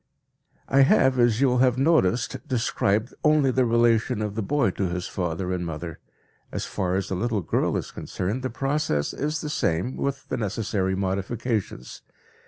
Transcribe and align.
I 0.67 0.81
have, 0.81 1.19
as 1.19 1.41
you 1.41 1.47
will 1.49 1.57
have 1.59 1.77
noticed, 1.77 2.47
described 2.47 3.13
only 3.23 3.51
the 3.51 3.65
relation 3.67 4.23
of 4.23 4.33
the 4.33 4.41
boy 4.41 4.71
to 4.71 4.87
his 4.89 5.05
father 5.07 5.53
and 5.53 5.63
mother. 5.63 5.99
As 6.51 6.65
far 6.65 6.95
as 6.95 7.09
the 7.09 7.15
little 7.15 7.41
girl 7.41 7.77
is 7.77 7.91
concerned, 7.91 8.41
the 8.41 8.49
process 8.49 9.13
is 9.13 9.41
the 9.41 9.49
same 9.51 9.95
with 9.95 10.27
the 10.29 10.37
necessary 10.37 10.95
modifications. 10.95 12.01